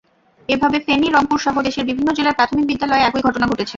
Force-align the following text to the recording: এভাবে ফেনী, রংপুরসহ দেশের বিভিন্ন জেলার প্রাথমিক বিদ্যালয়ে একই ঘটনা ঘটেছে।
এভাবে 0.49 0.77
ফেনী, 0.79 1.07
রংপুরসহ 1.09 1.55
দেশের 1.61 1.85
বিভিন্ন 1.85 2.09
জেলার 2.13 2.37
প্রাথমিক 2.37 2.65
বিদ্যালয়ে 2.67 3.05
একই 3.05 3.21
ঘটনা 3.21 3.45
ঘটেছে। 3.47 3.69